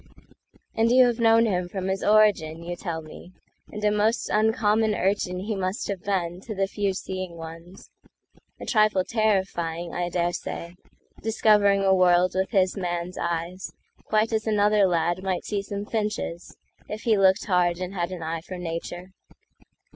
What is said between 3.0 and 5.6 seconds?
me; and a most uncommon urchinHe